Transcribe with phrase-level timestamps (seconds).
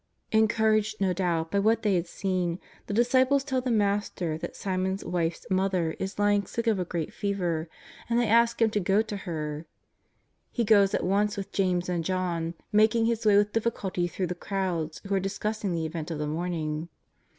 [0.31, 5.05] Encouraged, no doubt, by what they had seen, the disciples tell the Master that Simon's
[5.05, 7.69] wife's mother is lying sick of a great fever,
[8.09, 9.67] and they ask Him to go to her.
[10.49, 14.33] He goes at once with James and John, making His way with difficulty through the
[14.33, 16.89] crowds who are discussing the event of the morning.